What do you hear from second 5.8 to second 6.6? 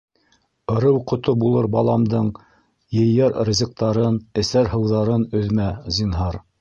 зинһар!